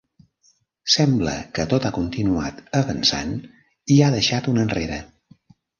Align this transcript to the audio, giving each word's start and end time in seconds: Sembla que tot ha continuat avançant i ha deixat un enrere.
Sembla 0.93 1.33
que 1.59 1.67
tot 1.75 1.85
ha 1.85 1.93
continuat 1.99 2.65
avançant 2.83 3.39
i 3.97 4.01
ha 4.09 4.13
deixat 4.19 4.53
un 4.55 4.65
enrere. 4.69 5.01